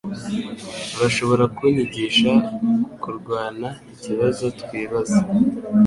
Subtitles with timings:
[0.95, 2.31] Urashobora kunyigisha
[3.01, 5.19] kurwanaikibazo twibaza